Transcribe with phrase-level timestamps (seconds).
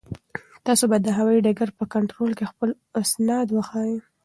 [0.65, 2.69] تاسو باید د هوایي ډګر په کنټرول کې خپل
[3.01, 3.95] اسناد وښایئ.